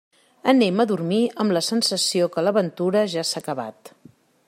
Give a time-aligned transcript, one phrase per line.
[0.53, 3.97] Anem a dormir amb la sensació que l'aventura ja s'ha acabat.